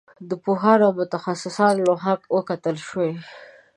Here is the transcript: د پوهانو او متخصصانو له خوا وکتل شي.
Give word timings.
د 0.29 0.31
پوهانو 0.43 0.83
او 0.87 0.93
متخصصانو 0.99 1.81
له 1.89 1.95
خوا 2.01 2.13
وکتل 2.35 2.75
شي. 2.87 3.09